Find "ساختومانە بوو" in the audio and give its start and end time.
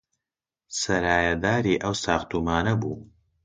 2.05-2.97